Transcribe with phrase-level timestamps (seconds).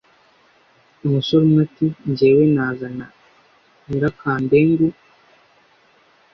[1.05, 3.07] umusore umwe ati: "ngewe nazana
[3.87, 4.87] nyirakandengu